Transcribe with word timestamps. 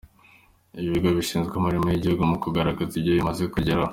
Ibigo 0.83 1.09
bishinzwe 1.17 1.53
imirimo 1.57 1.87
yigihugu 1.89 2.23
mu 2.29 2.37
kugaragaza 2.43 2.93
ibyo 2.97 3.11
bamaze 3.17 3.43
kugeraho 3.53 3.89